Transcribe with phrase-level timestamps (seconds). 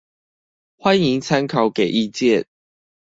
[0.79, 2.47] 歡迎參考給意見